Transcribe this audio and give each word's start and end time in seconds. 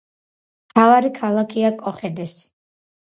მთავარი 0.71 1.11
ქალაქია 1.19 1.71
კოხედესი. 1.85 2.43